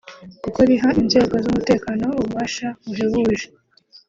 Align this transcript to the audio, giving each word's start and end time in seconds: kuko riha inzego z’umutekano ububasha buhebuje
kuko 0.43 0.59
riha 0.69 0.89
inzego 1.03 1.33
z’umutekano 1.43 2.05
ububasha 2.17 2.67
buhebuje 2.85 3.47